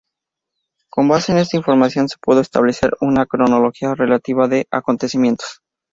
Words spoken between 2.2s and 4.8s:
establecer una cronología relativa de los